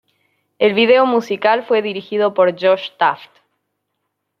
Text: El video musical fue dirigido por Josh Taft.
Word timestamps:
El 0.57 0.73
video 0.73 1.05
musical 1.05 1.63
fue 1.67 1.83
dirigido 1.83 2.33
por 2.33 2.59
Josh 2.59 2.89
Taft. 2.97 3.29